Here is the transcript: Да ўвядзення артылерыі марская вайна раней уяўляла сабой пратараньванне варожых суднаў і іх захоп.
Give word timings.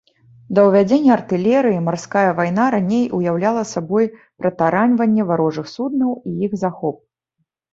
Да 0.59 0.61
ўвядзення 0.67 1.11
артылерыі 1.15 1.81
марская 1.87 2.23
вайна 2.39 2.65
раней 2.77 3.05
уяўляла 3.17 3.63
сабой 3.73 4.09
пратараньванне 4.39 5.23
варожых 5.33 5.71
суднаў 5.77 6.11
і 6.33 6.47
іх 6.49 6.61
захоп. 6.65 6.97